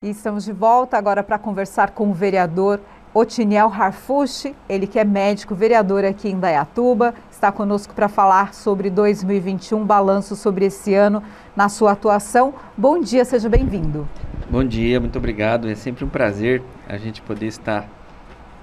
E 0.00 0.10
estamos 0.10 0.44
de 0.44 0.52
volta 0.52 0.96
agora 0.96 1.24
para 1.24 1.36
conversar 1.40 1.90
com 1.90 2.08
o 2.08 2.14
vereador 2.14 2.78
Otiniel 3.12 3.66
Harfushi, 3.66 4.54
ele 4.68 4.86
que 4.86 4.96
é 4.96 5.02
médico, 5.02 5.56
vereador 5.56 6.04
aqui 6.04 6.28
em 6.28 6.38
Dayatuba, 6.38 7.12
está 7.28 7.50
conosco 7.50 7.92
para 7.92 8.08
falar 8.08 8.54
sobre 8.54 8.90
2021, 8.90 9.84
balanço 9.84 10.36
sobre 10.36 10.66
esse 10.66 10.94
ano 10.94 11.20
na 11.56 11.68
sua 11.68 11.90
atuação. 11.90 12.54
Bom 12.76 13.00
dia, 13.00 13.24
seja 13.24 13.48
bem-vindo. 13.48 14.08
Bom 14.48 14.62
dia, 14.62 15.00
muito 15.00 15.18
obrigado. 15.18 15.68
É 15.68 15.74
sempre 15.74 16.04
um 16.04 16.08
prazer 16.08 16.62
a 16.88 16.96
gente 16.96 17.20
poder 17.20 17.46
estar 17.46 17.88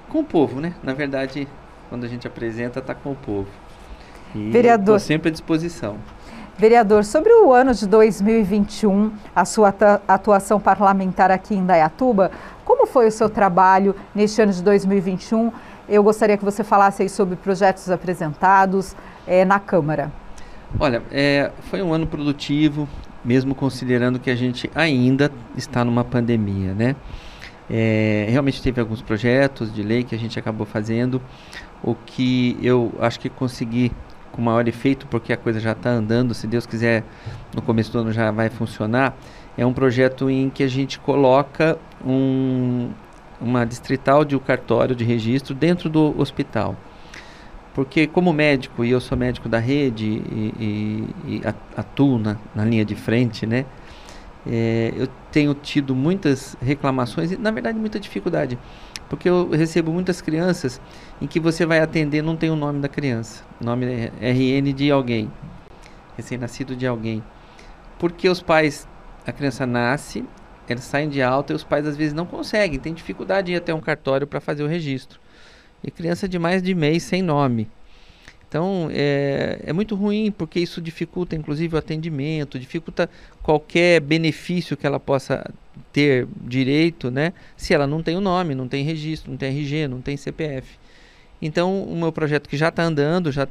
com 0.07 0.21
o 0.21 0.23
povo, 0.23 0.61
né? 0.61 0.73
Na 0.81 0.93
verdade, 0.93 1.49
quando 1.89 2.05
a 2.05 2.07
gente 2.07 2.25
apresenta, 2.25 2.79
está 2.79 2.95
com 2.95 3.11
o 3.11 3.15
povo. 3.15 3.49
E 4.33 4.51
vereador, 4.51 5.01
sempre 5.01 5.27
à 5.27 5.31
disposição. 5.33 5.97
Vereador, 6.57 7.03
sobre 7.03 7.33
o 7.33 7.51
ano 7.51 7.73
de 7.73 7.85
2021, 7.85 9.11
a 9.35 9.43
sua 9.43 9.75
atuação 10.07 10.57
parlamentar 10.57 11.29
aqui 11.29 11.53
em 11.53 11.65
Dayatuba, 11.65 12.31
como 12.63 12.87
foi 12.87 13.07
o 13.07 13.11
seu 13.11 13.29
trabalho 13.29 13.93
neste 14.15 14.41
ano 14.41 14.53
de 14.53 14.63
2021? 14.63 15.51
Eu 15.89 16.01
gostaria 16.01 16.37
que 16.37 16.45
você 16.45 16.63
falasse 16.63 17.03
aí 17.03 17.09
sobre 17.09 17.35
projetos 17.35 17.91
apresentados 17.91 18.95
é, 19.27 19.43
na 19.43 19.59
Câmara. 19.59 20.09
Olha, 20.79 21.03
é, 21.11 21.51
foi 21.69 21.81
um 21.81 21.93
ano 21.93 22.07
produtivo, 22.07 22.87
mesmo 23.23 23.53
considerando 23.53 24.17
que 24.17 24.29
a 24.29 24.35
gente 24.35 24.71
ainda 24.73 25.29
está 25.57 25.83
numa 25.83 26.05
pandemia, 26.05 26.73
né? 26.73 26.95
É, 27.69 28.27
realmente 28.29 28.61
teve 28.61 28.79
alguns 28.79 29.01
projetos 29.01 29.73
de 29.73 29.83
lei 29.83 30.05
que 30.05 30.15
a 30.15 30.17
gente 30.17 30.39
acabou 30.39 30.65
fazendo, 30.65 31.21
o 31.83 31.95
que 31.95 32.57
eu 32.61 32.93
acho 33.01 33.19
que 33.19 33.27
consegui 33.27 33.91
com 34.35 34.41
maior 34.41 34.67
efeito, 34.67 35.07
porque 35.07 35.31
a 35.31 35.37
coisa 35.37 35.59
já 35.59 35.71
está 35.71 35.89
andando, 35.89 36.33
se 36.33 36.45
Deus 36.45 36.65
quiser, 36.65 37.03
no 37.55 37.61
começo 37.61 37.91
do 37.91 37.99
ano 37.99 38.11
já 38.11 38.29
vai 38.31 38.49
funcionar. 38.49 39.17
É 39.57 39.65
um 39.65 39.71
projeto 39.71 40.29
em 40.29 40.49
que 40.49 40.61
a 40.61 40.67
gente 40.67 40.99
coloca 40.99 41.77
um, 42.05 42.89
uma 43.39 43.65
distrital 43.65 44.25
de 44.25 44.35
um 44.35 44.39
cartório 44.39 44.93
de 44.93 45.05
registro 45.05 45.55
dentro 45.55 45.89
do 45.89 46.13
hospital. 46.19 46.75
Porque 47.73 48.07
como 48.07 48.33
médico, 48.33 48.83
e 48.83 48.91
eu 48.91 48.99
sou 48.99 49.17
médico 49.17 49.47
da 49.47 49.59
rede 49.59 50.05
e, 50.05 50.53
e, 51.27 51.35
e 51.35 51.41
atuo 51.75 52.19
na, 52.19 52.37
na 52.53 52.65
linha 52.65 52.83
de 52.83 52.95
frente, 52.95 53.45
né? 53.45 53.65
É, 54.47 54.93
eu 54.95 55.07
tenho 55.31 55.53
tido 55.53 55.95
muitas 55.95 56.55
reclamações 56.61 57.31
e, 57.31 57.37
na 57.37 57.51
verdade, 57.51 57.77
muita 57.79 57.99
dificuldade. 57.99 58.57
Porque 59.09 59.29
eu 59.29 59.49
recebo 59.49 59.91
muitas 59.91 60.21
crianças 60.21 60.81
em 61.21 61.27
que 61.27 61.39
você 61.39 61.65
vai 61.65 61.79
atender 61.79 62.21
não 62.21 62.35
tem 62.35 62.49
o 62.49 62.55
nome 62.55 62.79
da 62.79 62.87
criança. 62.87 63.43
Nome 63.61 63.85
é 63.85 64.31
RN 64.31 64.73
de 64.73 64.91
alguém. 64.91 65.31
Recém-nascido 66.17 66.75
de 66.75 66.87
alguém. 66.87 67.23
Porque 67.99 68.27
os 68.27 68.41
pais, 68.41 68.87
a 69.25 69.31
criança 69.31 69.65
nasce, 69.65 70.25
eles 70.67 70.83
saem 70.83 71.09
de 71.09 71.21
alta 71.21 71.53
e 71.53 71.55
os 71.55 71.63
pais 71.63 71.85
às 71.85 71.95
vezes 71.95 72.13
não 72.13 72.25
conseguem, 72.25 72.79
tem 72.79 72.93
dificuldade 72.93 73.47
de 73.47 73.53
ir 73.53 73.57
até 73.57 73.73
um 73.73 73.79
cartório 73.79 74.25
para 74.25 74.39
fazer 74.39 74.63
o 74.63 74.67
registro. 74.67 75.19
E 75.83 75.91
criança 75.91 76.27
de 76.27 76.39
mais 76.39 76.63
de 76.63 76.73
mês 76.73 77.03
sem 77.03 77.21
nome. 77.21 77.69
Então 78.47 78.89
é, 78.91 79.59
é 79.65 79.73
muito 79.73 79.95
ruim 79.95 80.31
porque 80.31 80.59
isso 80.59 80.81
dificulta 80.81 81.35
inclusive 81.35 81.75
o 81.75 81.77
atendimento, 81.77 82.59
dificulta 82.59 83.09
qualquer 83.41 83.99
benefício 83.99 84.77
que 84.77 84.85
ela 84.85 84.99
possa 84.99 85.43
ter 85.91 86.27
direito, 86.41 87.11
né? 87.11 87.33
Se 87.57 87.73
ela 87.73 87.87
não 87.87 88.01
tem 88.01 88.15
o 88.15 88.21
nome, 88.21 88.55
não 88.55 88.67
tem 88.67 88.83
registro, 88.83 89.31
não 89.31 89.37
tem 89.37 89.49
RG, 89.49 89.87
não 89.87 90.01
tem 90.01 90.15
CPF. 90.15 90.77
Então 91.41 91.83
o 91.83 91.95
meu 91.95 92.11
projeto 92.11 92.47
que 92.47 92.57
já 92.57 92.69
está 92.69 92.83
andando, 92.83 93.31
já 93.31 93.47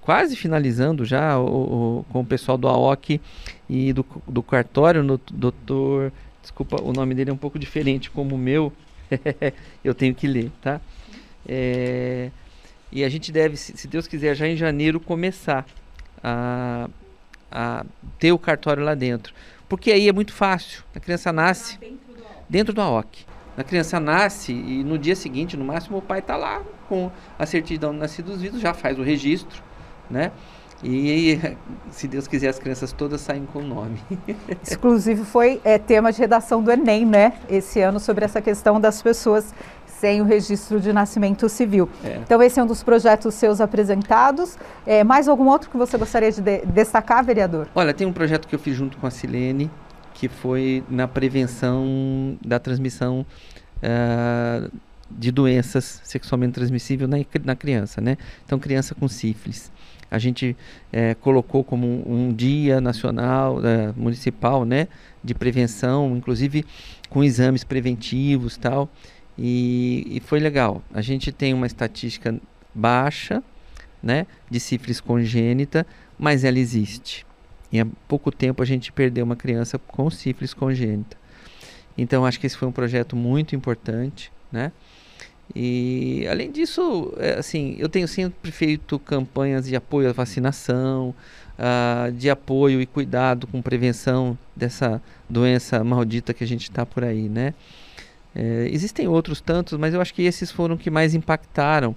quase 0.00 0.34
finalizando 0.34 1.04
já 1.04 1.38
o, 1.38 2.00
o, 2.00 2.04
com 2.10 2.20
o 2.20 2.26
pessoal 2.26 2.58
do 2.58 2.68
AOC 2.68 3.20
e 3.68 3.92
do, 3.92 4.04
do 4.26 4.42
cartório, 4.42 5.02
no 5.02 5.20
doutor, 5.32 6.12
desculpa, 6.40 6.82
o 6.82 6.92
nome 6.92 7.14
dele 7.14 7.30
é 7.30 7.32
um 7.32 7.38
pouco 7.38 7.58
diferente 7.58 8.10
como 8.10 8.34
o 8.34 8.38
meu, 8.38 8.72
eu 9.84 9.94
tenho 9.94 10.14
que 10.14 10.26
ler, 10.26 10.50
tá? 10.60 10.80
É, 11.46 12.30
e 12.92 13.02
a 13.04 13.08
gente 13.08 13.32
deve, 13.32 13.56
se 13.56 13.88
Deus 13.88 14.06
quiser, 14.06 14.34
já 14.34 14.46
em 14.46 14.56
janeiro 14.56 15.00
começar 15.00 15.64
a, 16.22 16.88
a 17.50 17.86
ter 18.18 18.32
o 18.32 18.38
cartório 18.38 18.84
lá 18.84 18.94
dentro. 18.94 19.32
Porque 19.68 19.90
aí 19.90 20.08
é 20.08 20.12
muito 20.12 20.34
fácil. 20.34 20.84
A 20.94 21.00
criança 21.00 21.32
nasce 21.32 21.78
dentro 22.48 22.74
do 22.74 22.82
AOC. 22.82 23.24
A 23.56 23.64
criança 23.64 23.98
nasce 23.98 24.52
e 24.52 24.84
no 24.84 24.98
dia 24.98 25.16
seguinte, 25.16 25.56
no 25.56 25.64
máximo, 25.64 25.98
o 25.98 26.02
pai 26.02 26.18
está 26.18 26.36
lá 26.36 26.62
com 26.88 27.10
a 27.38 27.46
certidão 27.46 27.92
de 27.92 27.98
nascidos 27.98 28.42
vivos, 28.42 28.60
já 28.60 28.74
faz 28.74 28.98
o 28.98 29.02
registro, 29.02 29.62
né? 30.10 30.30
E 30.82 31.38
se 31.90 32.08
Deus 32.08 32.26
quiser, 32.26 32.48
as 32.48 32.58
crianças 32.58 32.92
todas 32.92 33.20
saem 33.20 33.46
com 33.52 33.60
o 33.60 33.66
nome. 33.66 33.98
Exclusive 34.62 35.24
foi 35.24 35.60
é, 35.64 35.78
tema 35.78 36.12
de 36.12 36.18
redação 36.18 36.62
do 36.62 36.70
Enem, 36.70 37.06
né? 37.06 37.34
Esse 37.48 37.80
ano 37.80 38.00
sobre 38.00 38.24
essa 38.24 38.40
questão 38.40 38.80
das 38.80 39.00
pessoas 39.00 39.54
sem 39.86 40.20
o 40.20 40.24
registro 40.24 40.80
de 40.80 40.92
nascimento 40.92 41.48
civil. 41.48 41.88
É. 42.02 42.16
Então, 42.24 42.42
esse 42.42 42.58
é 42.58 42.62
um 42.64 42.66
dos 42.66 42.82
projetos 42.82 43.34
seus 43.34 43.60
apresentados. 43.60 44.58
É, 44.84 45.04
mais 45.04 45.28
algum 45.28 45.46
outro 45.46 45.70
que 45.70 45.76
você 45.76 45.96
gostaria 45.96 46.32
de, 46.32 46.40
de 46.40 46.66
destacar, 46.66 47.24
vereador? 47.24 47.68
Olha, 47.72 47.94
tem 47.94 48.04
um 48.04 48.12
projeto 48.12 48.48
que 48.48 48.54
eu 48.54 48.58
fiz 48.58 48.74
junto 48.74 48.98
com 48.98 49.06
a 49.06 49.10
Silene, 49.12 49.70
que 50.12 50.28
foi 50.28 50.82
na 50.90 51.06
prevenção 51.06 52.36
da 52.44 52.58
transmissão 52.58 53.24
uh, 53.78 54.70
de 55.18 55.30
doenças 55.30 56.00
sexualmente 56.04 56.54
transmissíveis 56.54 57.08
na, 57.08 57.16
na 57.44 57.56
criança, 57.56 58.00
né? 58.00 58.16
Então, 58.44 58.58
criança 58.58 58.94
com 58.94 59.08
sífilis 59.08 59.70
a 60.12 60.18
gente 60.18 60.54
é, 60.92 61.14
colocou 61.14 61.64
como 61.64 61.86
um, 61.86 62.26
um 62.26 62.32
dia 62.34 62.82
nacional, 62.82 63.64
é, 63.64 63.94
municipal, 63.96 64.62
né, 64.66 64.86
de 65.24 65.34
prevenção, 65.34 66.14
inclusive 66.14 66.66
com 67.08 67.24
exames 67.24 67.64
preventivos 67.64 68.58
tal. 68.58 68.90
E, 69.38 70.06
e 70.10 70.20
foi 70.20 70.38
legal. 70.38 70.82
A 70.92 71.00
gente 71.00 71.32
tem 71.32 71.54
uma 71.54 71.66
estatística 71.66 72.38
baixa, 72.74 73.42
né, 74.02 74.26
de 74.50 74.60
sífilis 74.60 75.00
congênita, 75.00 75.86
mas 76.18 76.44
ela 76.44 76.58
existe. 76.58 77.24
Em 77.72 77.80
há 77.80 77.86
pouco 78.06 78.30
tempo 78.30 78.62
a 78.62 78.66
gente 78.66 78.92
perdeu 78.92 79.24
uma 79.24 79.36
criança 79.36 79.78
com 79.78 80.10
sífilis 80.10 80.52
congênita. 80.52 81.16
Então 81.96 82.26
acho 82.26 82.38
que 82.38 82.46
esse 82.46 82.56
foi 82.58 82.68
um 82.68 82.72
projeto 82.72 83.16
muito 83.16 83.56
importante, 83.56 84.30
né? 84.50 84.72
E 85.54 86.26
além 86.30 86.50
disso, 86.50 87.12
é, 87.18 87.34
assim, 87.38 87.76
eu 87.78 87.88
tenho 87.88 88.08
sempre 88.08 88.50
feito 88.50 88.98
campanhas 88.98 89.66
de 89.66 89.76
apoio 89.76 90.08
à 90.08 90.12
vacinação, 90.12 91.14
uh, 91.58 92.10
de 92.12 92.30
apoio 92.30 92.80
e 92.80 92.86
cuidado 92.86 93.46
com 93.46 93.60
prevenção 93.60 94.36
dessa 94.56 95.00
doença 95.28 95.84
maldita 95.84 96.32
que 96.32 96.42
a 96.42 96.46
gente 96.46 96.62
está 96.62 96.86
por 96.86 97.04
aí, 97.04 97.28
né? 97.28 97.54
É, 98.34 98.66
existem 98.70 99.06
outros 99.06 99.42
tantos, 99.42 99.78
mas 99.78 99.92
eu 99.92 100.00
acho 100.00 100.14
que 100.14 100.22
esses 100.22 100.50
foram 100.50 100.76
que 100.76 100.90
mais 100.90 101.14
impactaram 101.14 101.94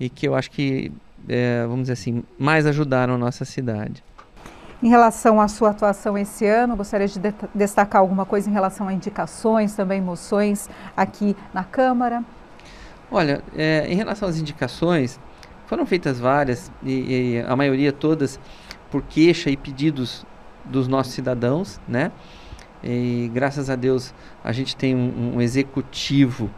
e 0.00 0.08
que 0.08 0.26
eu 0.26 0.34
acho 0.34 0.50
que, 0.50 0.90
é, 1.28 1.62
vamos 1.62 1.82
dizer 1.82 1.92
assim, 1.92 2.24
mais 2.36 2.66
ajudaram 2.66 3.14
a 3.14 3.18
nossa 3.18 3.44
cidade. 3.44 4.02
Em 4.82 4.88
relação 4.88 5.40
à 5.40 5.46
sua 5.46 5.70
atuação 5.70 6.16
esse 6.18 6.44
ano, 6.46 6.74
gostaria 6.74 7.06
de, 7.06 7.20
de 7.20 7.34
destacar 7.54 8.00
alguma 8.00 8.24
coisa 8.24 8.48
em 8.48 8.52
relação 8.52 8.88
a 8.88 8.92
indicações, 8.92 9.74
também 9.74 10.00
moções 10.00 10.68
aqui 10.96 11.36
na 11.54 11.62
Câmara? 11.62 12.24
Olha, 13.10 13.42
é, 13.56 13.86
em 13.88 13.94
relação 13.94 14.28
às 14.28 14.38
indicações, 14.38 15.18
foram 15.66 15.84
feitas 15.84 16.18
várias, 16.18 16.70
e, 16.82 17.38
e 17.38 17.44
a 17.46 17.56
maioria 17.56 17.92
todas 17.92 18.38
por 18.90 19.02
queixa 19.02 19.50
e 19.50 19.56
pedidos 19.56 20.24
dos 20.64 20.88
nossos 20.88 21.12
cidadãos, 21.12 21.80
né? 21.88 22.12
E 22.82 23.30
graças 23.34 23.68
a 23.68 23.76
Deus 23.76 24.14
a 24.42 24.52
gente 24.52 24.74
tem 24.74 24.94
um, 24.94 25.36
um 25.36 25.40
executivo 25.40 26.50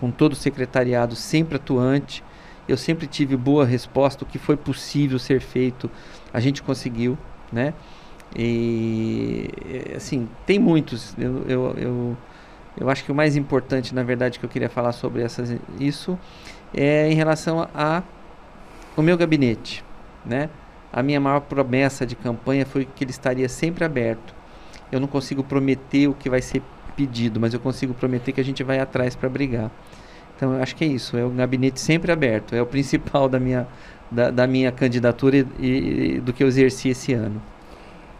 com 0.00 0.10
todo 0.10 0.32
o 0.32 0.36
secretariado 0.36 1.14
sempre 1.14 1.56
atuante. 1.56 2.24
Eu 2.68 2.76
sempre 2.76 3.06
tive 3.06 3.36
boa 3.36 3.64
resposta, 3.64 4.24
o 4.24 4.26
que 4.26 4.38
foi 4.38 4.56
possível 4.56 5.18
ser 5.18 5.40
feito, 5.40 5.90
a 6.32 6.40
gente 6.40 6.62
conseguiu, 6.62 7.16
né? 7.52 7.74
E 8.34 9.48
assim, 9.94 10.28
tem 10.44 10.58
muitos. 10.58 11.14
Eu, 11.16 11.44
eu, 11.48 11.74
eu, 11.76 12.16
eu 12.78 12.90
acho 12.90 13.04
que 13.04 13.12
o 13.12 13.14
mais 13.14 13.36
importante, 13.36 13.94
na 13.94 14.02
verdade, 14.02 14.38
que 14.38 14.44
eu 14.44 14.50
queria 14.50 14.68
falar 14.68 14.92
sobre 14.92 15.22
essas, 15.22 15.56
isso 15.80 16.18
é 16.74 17.10
em 17.10 17.14
relação 17.14 17.68
a 17.74 18.02
o 18.96 19.02
meu 19.02 19.16
gabinete, 19.16 19.84
né? 20.24 20.48
A 20.92 21.02
minha 21.02 21.20
maior 21.20 21.40
promessa 21.40 22.06
de 22.06 22.16
campanha 22.16 22.64
foi 22.64 22.86
que 22.86 23.04
ele 23.04 23.10
estaria 23.10 23.48
sempre 23.48 23.84
aberto 23.84 24.34
eu 24.90 25.00
não 25.00 25.08
consigo 25.08 25.42
prometer 25.42 26.08
o 26.08 26.14
que 26.14 26.30
vai 26.30 26.40
ser 26.40 26.62
pedido, 26.96 27.40
mas 27.40 27.52
eu 27.52 27.60
consigo 27.60 27.92
prometer 27.92 28.32
que 28.32 28.40
a 28.40 28.44
gente 28.44 28.62
vai 28.62 28.78
atrás 28.78 29.14
para 29.14 29.28
brigar. 29.28 29.70
Então 30.36 30.54
eu 30.54 30.62
acho 30.62 30.76
que 30.76 30.84
é 30.84 30.86
isso, 30.86 31.16
é 31.16 31.24
o 31.24 31.30
gabinete 31.30 31.80
sempre 31.80 32.12
aberto, 32.12 32.54
é 32.54 32.62
o 32.62 32.66
principal 32.66 33.28
da 33.28 33.40
minha, 33.40 33.66
da, 34.10 34.30
da 34.30 34.46
minha 34.46 34.70
candidatura 34.70 35.36
e, 35.36 35.44
e, 36.16 36.20
do 36.20 36.32
que 36.32 36.42
eu 36.42 36.48
exerci 36.48 36.90
esse 36.90 37.12
ano. 37.12 37.40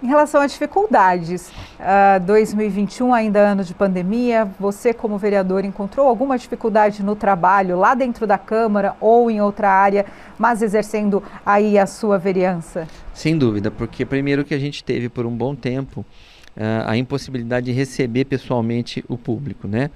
Em 0.02 0.08
relação 0.08 0.42
a 0.42 0.46
dificuldades, 0.46 1.48
uh, 1.80 2.20
2021 2.26 3.14
ainda 3.14 3.40
ano 3.40 3.64
de 3.64 3.72
pandemia, 3.72 4.44
você 4.60 4.92
como 4.92 5.16
vereador 5.16 5.64
encontrou 5.64 6.06
alguma 6.06 6.36
dificuldade 6.36 7.02
no 7.02 7.16
trabalho 7.16 7.78
lá 7.78 7.94
dentro 7.94 8.26
da 8.26 8.36
Câmara 8.36 8.94
ou 9.00 9.30
em 9.30 9.40
outra 9.40 9.70
área, 9.70 10.04
mas 10.38 10.60
exercendo 10.60 11.22
aí 11.46 11.78
a 11.78 11.86
sua 11.86 12.18
vereança? 12.18 12.86
Sem 13.14 13.38
dúvida, 13.38 13.70
porque 13.70 14.04
primeiro 14.04 14.44
que 14.44 14.52
a 14.52 14.58
gente 14.58 14.84
teve 14.84 15.08
por 15.08 15.24
um 15.24 15.34
bom 15.34 15.54
tempo 15.54 16.04
uh, 16.54 16.86
a 16.86 16.94
impossibilidade 16.94 17.64
de 17.64 17.72
receber 17.72 18.26
pessoalmente 18.26 19.02
o 19.08 19.16
público, 19.16 19.66
né? 19.66 19.90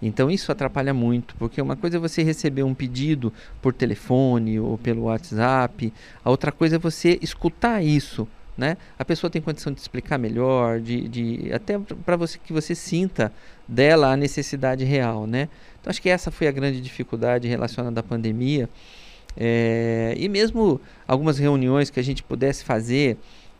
Então 0.00 0.30
isso 0.30 0.50
atrapalha 0.50 0.94
muito, 0.94 1.36
porque 1.36 1.60
uma 1.60 1.76
coisa 1.76 1.98
é 1.98 2.00
você 2.00 2.22
receber 2.22 2.62
um 2.62 2.72
pedido 2.72 3.30
por 3.60 3.74
telefone 3.74 4.58
ou 4.58 4.78
pelo 4.78 5.02
WhatsApp, 5.02 5.92
a 6.24 6.30
outra 6.30 6.50
coisa 6.50 6.76
é 6.76 6.78
você 6.78 7.18
escutar 7.20 7.82
isso, 7.84 8.26
né? 8.56 8.76
A 8.98 9.04
pessoa 9.04 9.30
tem 9.30 9.42
condição 9.42 9.72
de 9.72 9.80
explicar 9.80 10.18
melhor, 10.18 10.80
de, 10.80 11.08
de 11.08 11.52
até 11.52 11.78
para 11.78 12.16
você 12.16 12.38
que 12.38 12.52
você 12.52 12.74
sinta 12.74 13.32
dela 13.66 14.12
a 14.12 14.16
necessidade 14.16 14.84
real, 14.84 15.26
né? 15.26 15.48
Então 15.80 15.90
acho 15.90 16.00
que 16.00 16.08
essa 16.08 16.30
foi 16.30 16.46
a 16.46 16.52
grande 16.52 16.80
dificuldade 16.80 17.48
relacionada 17.48 18.00
à 18.00 18.02
pandemia. 18.02 18.68
É, 19.36 20.14
e 20.16 20.28
mesmo 20.28 20.80
algumas 21.08 21.38
reuniões 21.38 21.90
que 21.90 21.98
a 21.98 22.04
gente 22.04 22.22
pudesse 22.22 22.62
fazer 22.64 23.16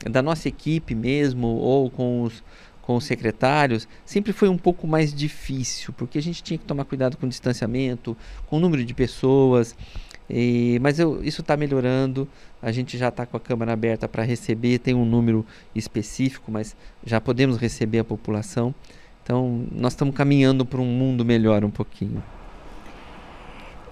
da 0.08 0.23
nossa 0.23 0.49
equipe 0.49 0.94
mesmo 0.94 1.49
ou 1.49 1.90
com 1.90 2.23
os 2.23 2.43
com 2.85 2.97
os 2.97 3.05
secretários, 3.05 3.88
sempre 4.05 4.31
foi 4.31 4.47
um 4.50 4.58
pouco 4.58 4.87
mais 4.87 5.14
difícil, 5.14 5.94
porque 5.94 6.19
a 6.19 6.23
gente 6.23 6.43
tinha 6.43 6.58
que 6.58 6.67
tomar 6.67 6.85
cuidado 6.85 7.17
com 7.17 7.25
o 7.25 7.29
distanciamento, 7.29 8.14
com 8.47 8.58
o 8.58 8.61
número 8.61 8.85
de 8.85 8.93
pessoas. 8.93 9.75
E, 10.29 10.79
mas 10.81 10.99
eu, 10.99 11.23
isso 11.23 11.41
está 11.41 11.56
melhorando. 11.56 12.26
A 12.62 12.73
gente 12.73 12.97
já 12.97 13.09
está 13.09 13.26
com 13.26 13.37
a 13.37 13.41
câmara 13.41 13.73
aberta 13.73 14.09
para 14.09 14.23
receber, 14.23 14.79
tem 14.79 14.94
um 14.94 15.05
número 15.05 15.44
específico, 15.75 16.50
mas 16.50 16.76
já 17.05 17.21
podemos 17.21 17.56
receber 17.56 17.99
a 17.99 18.05
população. 18.05 18.75
Então, 19.23 19.67
nós 19.73 19.93
estamos 19.93 20.15
caminhando 20.15 20.67
para 20.67 20.81
um 20.81 20.87
mundo 20.87 21.25
melhor 21.25 21.65
um 21.65 21.71
pouquinho. 21.71 22.23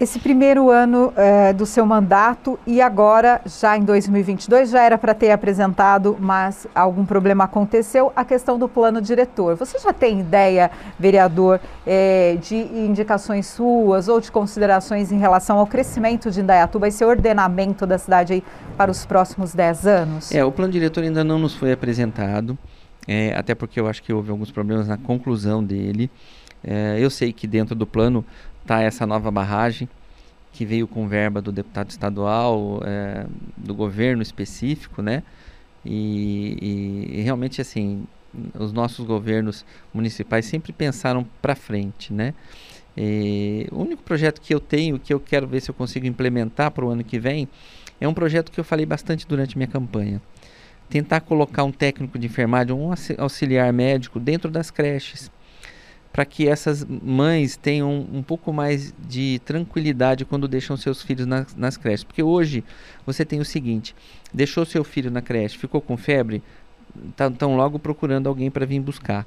Esse 0.02 0.18
primeiro 0.18 0.68
ano 0.68 1.12
é, 1.16 1.52
do 1.52 1.64
seu 1.64 1.86
mandato 1.86 2.58
e 2.66 2.82
agora, 2.82 3.40
já 3.46 3.78
em 3.78 3.84
2022, 3.84 4.70
já 4.70 4.82
era 4.82 4.98
para 4.98 5.14
ter 5.14 5.30
apresentado, 5.30 6.16
mas 6.18 6.66
algum 6.74 7.06
problema 7.06 7.44
aconteceu, 7.44 8.12
a 8.16 8.24
questão 8.24 8.58
do 8.58 8.68
plano 8.68 9.00
diretor. 9.00 9.54
Você 9.54 9.78
já 9.78 9.92
tem 9.92 10.18
ideia, 10.18 10.72
vereador, 10.98 11.60
é, 11.86 12.36
de 12.42 12.56
indicações 12.56 13.46
suas 13.46 14.08
ou 14.08 14.20
de 14.20 14.32
considerações 14.32 15.12
em 15.12 15.18
relação 15.18 15.56
ao 15.60 15.68
crescimento 15.68 16.32
de 16.32 16.40
Indaiatuba 16.40 16.88
e 16.88 16.90
seu 16.90 17.06
ordenamento 17.06 17.86
da 17.86 17.96
cidade 17.96 18.32
aí 18.32 18.42
para 18.76 18.90
os 18.90 19.06
próximos 19.06 19.54
10 19.54 19.86
anos? 19.86 20.34
É, 20.34 20.44
o 20.44 20.50
plano 20.50 20.72
diretor 20.72 21.04
ainda 21.04 21.22
não 21.22 21.38
nos 21.38 21.54
foi 21.54 21.70
apresentado, 21.70 22.58
é, 23.06 23.36
até 23.36 23.54
porque 23.54 23.78
eu 23.78 23.86
acho 23.86 24.02
que 24.02 24.12
houve 24.12 24.32
alguns 24.32 24.50
problemas 24.50 24.88
na 24.88 24.96
conclusão 24.96 25.62
dele. 25.62 26.10
É, 26.64 26.96
eu 26.98 27.10
sei 27.10 27.32
que 27.32 27.46
dentro 27.46 27.74
do 27.74 27.86
plano 27.86 28.24
está 28.62 28.80
essa 28.80 29.06
nova 29.06 29.30
barragem 29.30 29.88
que 30.52 30.64
veio 30.64 30.86
com 30.86 31.08
verba 31.08 31.40
do 31.40 31.50
deputado 31.50 31.90
estadual, 31.90 32.80
é, 32.84 33.26
do 33.56 33.74
governo 33.74 34.22
específico, 34.22 35.00
né? 35.00 35.22
E, 35.84 36.58
e, 36.60 37.18
e, 37.18 37.22
realmente 37.22 37.60
assim, 37.60 38.04
os 38.54 38.72
nossos 38.72 39.04
governos 39.06 39.64
municipais 39.92 40.44
sempre 40.44 40.72
pensaram 40.72 41.26
para 41.40 41.54
frente, 41.54 42.12
né? 42.12 42.34
E 42.96 43.66
o 43.72 43.80
único 43.80 44.02
projeto 44.02 44.40
que 44.40 44.54
eu 44.54 44.60
tenho, 44.60 44.98
que 44.98 45.12
eu 45.12 45.18
quero 45.18 45.46
ver 45.46 45.62
se 45.62 45.70
eu 45.70 45.74
consigo 45.74 46.06
implementar 46.06 46.70
para 46.70 46.84
o 46.84 46.90
ano 46.90 47.02
que 47.02 47.18
vem, 47.18 47.48
é 47.98 48.06
um 48.06 48.12
projeto 48.12 48.52
que 48.52 48.60
eu 48.60 48.64
falei 48.64 48.84
bastante 48.84 49.26
durante 49.26 49.56
minha 49.56 49.66
campanha. 49.66 50.20
Tentar 50.90 51.20
colocar 51.20 51.64
um 51.64 51.72
técnico 51.72 52.18
de 52.18 52.26
enfermagem, 52.26 52.76
um 52.76 52.92
auxiliar 53.16 53.72
médico 53.72 54.20
dentro 54.20 54.50
das 54.50 54.70
creches 54.70 55.30
para 56.12 56.24
que 56.26 56.46
essas 56.46 56.84
mães 56.84 57.56
tenham 57.56 58.06
um 58.12 58.22
pouco 58.22 58.52
mais 58.52 58.94
de 59.08 59.40
tranquilidade 59.44 60.24
quando 60.24 60.46
deixam 60.46 60.76
seus 60.76 61.02
filhos 61.02 61.26
nas, 61.26 61.76
creches. 61.76 62.04
Porque 62.04 62.22
hoje 62.22 62.62
você 63.06 63.24
tem 63.24 63.40
o 63.40 63.44
seguinte: 63.44 63.94
deixou 64.32 64.66
seu 64.66 64.84
filho 64.84 65.10
na 65.10 65.22
creche, 65.22 65.56
ficou 65.56 65.80
com 65.80 65.96
febre, 65.96 66.42
estão 67.08 67.32
tá, 67.32 67.46
logo 67.46 67.78
procurando 67.78 68.28
alguém 68.28 68.50
para 68.50 68.66
vir 68.66 68.80
buscar. 68.80 69.26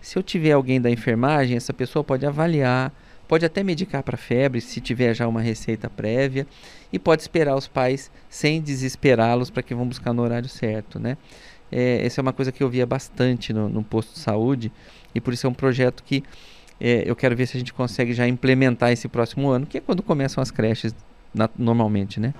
Se 0.00 0.16
eu 0.16 0.22
tiver 0.22 0.52
alguém 0.52 0.80
da 0.80 0.90
enfermagem, 0.90 1.56
essa 1.56 1.74
pessoa 1.74 2.04
pode 2.04 2.24
avaliar, 2.24 2.92
pode 3.26 3.44
até 3.44 3.62
medicar 3.62 4.02
para 4.02 4.16
febre, 4.16 4.60
se 4.60 4.80
tiver 4.80 5.12
já 5.14 5.26
uma 5.26 5.42
receita 5.42 5.90
prévia, 5.90 6.46
e 6.92 6.98
pode 6.98 7.22
esperar 7.22 7.56
os 7.56 7.66
pais 7.66 8.10
sem 8.28 8.62
desesperá-los 8.62 9.50
para 9.50 9.62
que 9.62 9.74
vão 9.74 9.86
buscar 9.86 10.12
no 10.12 10.22
horário 10.22 10.48
certo, 10.48 10.98
né? 10.98 11.18
É, 11.72 12.04
essa 12.04 12.20
é 12.20 12.22
uma 12.22 12.32
coisa 12.32 12.50
que 12.50 12.62
eu 12.62 12.68
via 12.68 12.84
bastante 12.84 13.52
no, 13.52 13.68
no 13.68 13.82
posto 13.84 14.14
de 14.14 14.18
saúde 14.18 14.72
e 15.14 15.20
por 15.20 15.32
isso 15.32 15.46
é 15.46 15.50
um 15.50 15.54
projeto 15.54 16.02
que 16.04 16.22
é, 16.80 17.02
eu 17.06 17.14
quero 17.14 17.36
ver 17.36 17.46
se 17.46 17.56
a 17.56 17.60
gente 17.60 17.74
consegue 17.74 18.12
já 18.14 18.26
implementar 18.26 18.90
esse 18.90 19.06
próximo 19.06 19.50
ano, 19.50 19.66
que 19.66 19.78
é 19.78 19.80
quando 19.80 20.02
começam 20.02 20.42
as 20.42 20.50
creches 20.50 20.94
na, 21.34 21.48
normalmente, 21.58 22.18
né? 22.18 22.32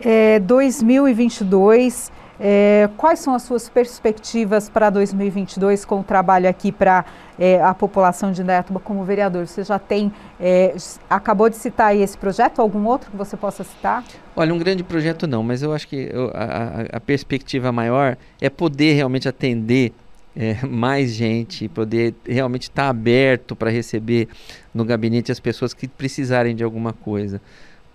É, 0.00 0.40
2022, 0.40 2.10
é, 2.40 2.88
quais 2.96 3.20
são 3.20 3.34
as 3.34 3.42
suas 3.42 3.68
perspectivas 3.68 4.68
para 4.68 4.90
2022 4.90 5.84
com 5.84 6.00
o 6.00 6.02
trabalho 6.02 6.48
aqui 6.48 6.72
para 6.72 7.04
é, 7.38 7.62
a 7.62 7.72
população 7.72 8.32
de 8.32 8.42
Indaiatuba 8.42 8.80
como 8.80 9.04
vereador? 9.04 9.46
Você 9.46 9.62
já 9.62 9.78
tem, 9.78 10.12
é, 10.40 10.74
acabou 11.08 11.48
de 11.48 11.56
citar 11.56 11.88
aí 11.88 12.02
esse 12.02 12.18
projeto, 12.18 12.60
algum 12.60 12.84
outro 12.86 13.10
que 13.10 13.16
você 13.16 13.36
possa 13.36 13.62
citar? 13.62 14.02
Olha, 14.34 14.52
um 14.52 14.58
grande 14.58 14.82
projeto 14.82 15.26
não, 15.26 15.42
mas 15.42 15.62
eu 15.62 15.72
acho 15.72 15.86
que 15.86 16.10
eu, 16.12 16.32
a, 16.34 16.96
a, 16.96 17.00
perspectiva 17.00 17.70
maior 17.70 18.16
é 18.40 18.50
poder 18.50 18.94
realmente 18.94 19.28
atender 19.28 19.92
é, 20.36 20.64
mais 20.66 21.12
gente, 21.12 21.68
poder 21.68 22.14
realmente 22.26 22.62
estar 22.62 22.84
tá 22.84 22.88
aberto 22.88 23.54
para 23.54 23.70
receber 23.70 24.28
no 24.74 24.84
gabinete 24.84 25.30
as 25.30 25.40
pessoas 25.40 25.74
que 25.74 25.86
precisarem 25.86 26.54
de 26.54 26.64
alguma 26.64 26.92
coisa. 26.92 27.40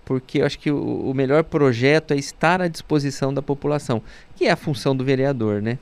Porque 0.04 0.40
eu 0.40 0.46
acho 0.46 0.58
que 0.58 0.70
o, 0.70 1.10
o, 1.10 1.12
melhor 1.12 1.44
projeto 1.44 2.12
é 2.12 2.16
estar 2.16 2.62
à 2.62 2.68
disposição 2.68 3.34
da 3.34 3.42
população, 3.42 4.02
que 4.34 4.46
é 4.46 4.50
a 4.50 4.56
função 4.56 4.96
do 4.96 5.04
vereador, 5.04 5.60
né? 5.60 5.78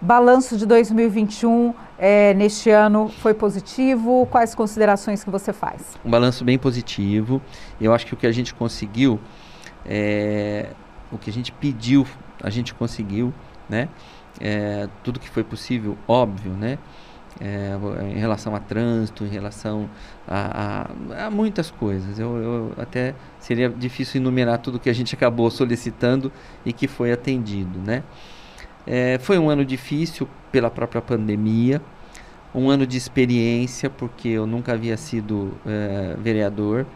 Balanço 0.00 0.56
de 0.56 0.66
2021 0.66 1.74
é, 1.98 2.32
neste 2.34 2.70
ano 2.70 3.08
foi 3.08 3.34
positivo? 3.34 4.26
Quais 4.30 4.54
considerações 4.54 5.24
que 5.24 5.30
você 5.30 5.52
faz? 5.52 5.98
Um 6.04 6.10
balanço 6.10 6.44
bem 6.44 6.58
positivo. 6.58 7.40
Eu 7.80 7.94
acho 7.94 8.06
que 8.06 8.14
o 8.14 8.16
que 8.16 8.26
a 8.26 8.32
gente 8.32 8.54
conseguiu, 8.54 9.18
é, 9.84 10.68
o 11.10 11.18
que 11.18 11.28
a 11.28 11.32
gente 11.32 11.50
pediu, 11.52 12.06
a 12.42 12.50
gente 12.50 12.74
conseguiu, 12.74 13.32
né? 13.68 13.88
É, 14.40 14.88
tudo 15.02 15.18
que 15.20 15.28
foi 15.28 15.44
possível, 15.44 15.96
óbvio, 16.06 16.52
né? 16.52 16.78
É, 17.38 17.76
em 18.14 18.18
relação 18.18 18.56
a 18.56 18.60
trânsito, 18.60 19.22
em 19.24 19.28
relação 19.28 19.90
a, 20.26 20.86
a, 21.18 21.26
a 21.26 21.30
muitas 21.30 21.70
coisas. 21.70 22.18
Eu, 22.18 22.36
eu, 22.38 22.72
até 22.78 23.14
seria 23.38 23.68
difícil 23.68 24.22
enumerar 24.22 24.58
tudo 24.58 24.80
que 24.80 24.88
a 24.88 24.92
gente 24.92 25.12
acabou 25.16 25.50
solicitando 25.50 26.32
e 26.64 26.72
que 26.72 26.88
foi 26.88 27.12
atendido, 27.12 27.78
né? 27.78 28.02
É, 28.86 29.18
foi 29.18 29.38
um 29.38 29.50
ano 29.50 29.64
difícil 29.64 30.28
pela 30.50 30.70
própria 30.70 31.02
pandemia, 31.02 31.82
um 32.54 32.70
ano 32.70 32.86
de 32.86 32.96
experiência, 32.96 33.90
porque 33.90 34.28
eu 34.28 34.46
nunca 34.46 34.72
havia 34.72 34.96
sido 34.96 35.52
é, 35.66 36.16
vereador, 36.18 36.86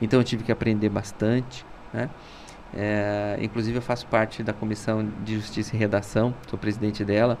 então 0.00 0.20
eu 0.20 0.24
tive 0.24 0.44
que 0.44 0.52
aprender 0.52 0.90
bastante, 0.90 1.64
né? 1.92 2.08
É, 2.74 3.38
inclusive 3.40 3.78
eu 3.78 3.82
faço 3.82 4.06
parte 4.06 4.42
da 4.42 4.52
comissão 4.52 5.08
de 5.24 5.36
justiça 5.36 5.74
e 5.74 5.78
redação, 5.78 6.34
sou 6.48 6.58
presidente 6.58 7.04
dela. 7.04 7.38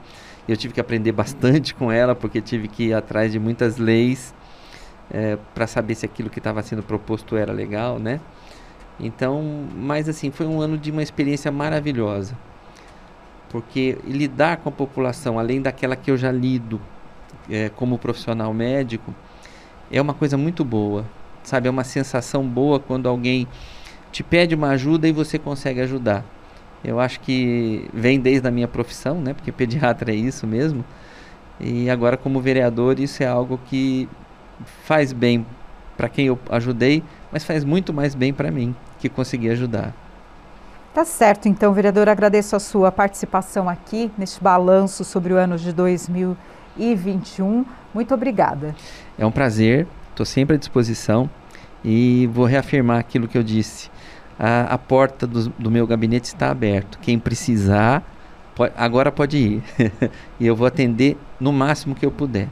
Eu 0.48 0.56
tive 0.56 0.72
que 0.72 0.80
aprender 0.80 1.12
bastante 1.12 1.74
com 1.74 1.92
ela 1.92 2.14
porque 2.14 2.40
tive 2.40 2.68
que 2.68 2.84
ir 2.84 2.94
atrás 2.94 3.30
de 3.30 3.38
muitas 3.38 3.76
leis 3.76 4.34
é, 5.10 5.36
para 5.54 5.66
saber 5.66 5.94
se 5.94 6.06
aquilo 6.06 6.30
que 6.30 6.38
estava 6.38 6.62
sendo 6.62 6.82
proposto 6.82 7.36
era 7.36 7.52
legal, 7.52 7.98
né? 7.98 8.20
Então, 9.00 9.42
mas 9.76 10.08
assim 10.08 10.30
foi 10.30 10.46
um 10.46 10.60
ano 10.60 10.76
de 10.76 10.90
uma 10.90 11.02
experiência 11.02 11.52
maravilhosa, 11.52 12.36
porque 13.48 13.96
lidar 14.04 14.56
com 14.56 14.68
a 14.70 14.72
população, 14.72 15.38
além 15.38 15.62
daquela 15.62 15.94
que 15.94 16.10
eu 16.10 16.16
já 16.16 16.32
lido 16.32 16.80
é, 17.48 17.68
como 17.68 17.96
profissional 17.96 18.52
médico, 18.52 19.14
é 19.90 20.02
uma 20.02 20.14
coisa 20.14 20.36
muito 20.36 20.64
boa, 20.64 21.04
sabe? 21.44 21.68
É 21.68 21.70
uma 21.70 21.84
sensação 21.84 22.46
boa 22.46 22.80
quando 22.80 23.08
alguém 23.08 23.46
te 24.12 24.22
pede 24.22 24.54
uma 24.54 24.70
ajuda 24.70 25.08
e 25.08 25.12
você 25.12 25.38
consegue 25.38 25.80
ajudar. 25.80 26.24
Eu 26.82 27.00
acho 27.00 27.20
que 27.20 27.88
vem 27.92 28.20
desde 28.20 28.46
a 28.46 28.50
minha 28.50 28.68
profissão, 28.68 29.20
né? 29.20 29.34
Porque 29.34 29.50
pediatra 29.50 30.12
é 30.12 30.14
isso 30.14 30.46
mesmo. 30.46 30.84
E 31.60 31.90
agora 31.90 32.16
como 32.16 32.40
vereador 32.40 33.00
isso 33.00 33.22
é 33.22 33.26
algo 33.26 33.58
que 33.66 34.08
faz 34.84 35.12
bem 35.12 35.44
para 35.96 36.08
quem 36.08 36.26
eu 36.26 36.38
ajudei, 36.50 37.02
mas 37.32 37.44
faz 37.44 37.64
muito 37.64 37.92
mais 37.92 38.14
bem 38.14 38.32
para 38.32 38.50
mim 38.50 38.74
que 39.00 39.08
consegui 39.08 39.50
ajudar. 39.50 39.92
Tá 40.94 41.04
certo, 41.04 41.48
então, 41.48 41.72
vereador, 41.72 42.08
agradeço 42.08 42.56
a 42.56 42.60
sua 42.60 42.90
participação 42.90 43.68
aqui 43.68 44.10
neste 44.16 44.42
balanço 44.42 45.04
sobre 45.04 45.32
o 45.32 45.36
ano 45.36 45.58
de 45.58 45.72
2021. 45.72 47.64
Muito 47.92 48.14
obrigada. 48.14 48.74
É 49.18 49.26
um 49.26 49.30
prazer, 49.30 49.86
estou 50.10 50.24
sempre 50.24 50.56
à 50.56 50.58
disposição 50.58 51.28
e 51.84 52.28
vou 52.32 52.44
reafirmar 52.44 52.98
aquilo 52.98 53.28
que 53.28 53.36
eu 53.36 53.42
disse 53.42 53.90
a, 54.38 54.74
a 54.74 54.78
porta 54.78 55.26
do, 55.26 55.48
do, 55.50 55.70
meu 55.70 55.86
gabinete 55.86 56.26
está 56.26 56.50
aberta. 56.50 56.98
Quem 57.00 57.18
precisar, 57.18 58.02
pode, 58.54 58.72
agora 58.76 59.10
pode 59.10 59.36
ir. 59.36 59.62
e 60.38 60.46
eu 60.46 60.54
vou 60.54 60.66
atender 60.66 61.16
no 61.40 61.52
máximo 61.52 61.94
que 61.94 62.06
eu 62.06 62.10
puder. 62.10 62.48